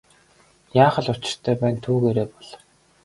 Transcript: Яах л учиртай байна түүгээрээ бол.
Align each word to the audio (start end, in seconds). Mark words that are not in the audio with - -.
Яах 0.83 0.97
л 1.03 1.11
учиртай 1.13 1.55
байна 1.61 1.79
түүгээрээ 1.85 2.27
бол. 2.33 2.49